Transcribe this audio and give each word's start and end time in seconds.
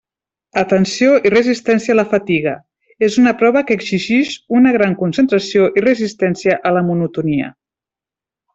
Atenció 0.59 1.17
i 1.29 1.31
resistència 1.33 1.93
a 1.95 1.99
la 1.99 2.05
fatiga: 2.13 2.53
és 3.09 3.17
una 3.25 3.33
prova 3.43 3.63
que 3.69 3.77
exigix 3.81 4.33
una 4.61 4.73
gran 4.79 4.97
concentració 5.05 5.69
i 5.83 5.85
resistència 5.89 6.57
a 6.71 6.73
la 6.79 6.85
monotonia. 6.91 7.53